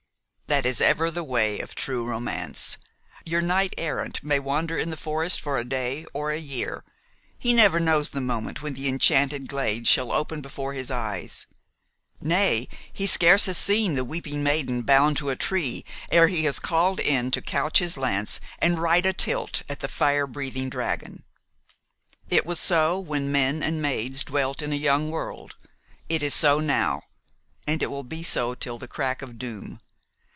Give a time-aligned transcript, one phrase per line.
[0.51, 2.77] That is ever the way of true romance.
[3.23, 6.83] Your knight errant may wander in the forest for a day or a year,
[7.39, 11.47] he never knows the moment when the enchanted glade shall open before his eyes;
[12.19, 16.59] nay, he scarce has seen the weeping maiden bound to a tree ere he is
[16.59, 21.23] called in to couch his lance and ride a tilt at the fire breathing dragon.
[22.29, 25.55] It was so when men and maids dwelt in a young world;
[26.09, 27.03] it is so now;
[27.65, 29.79] and it will be so till the crack of doom.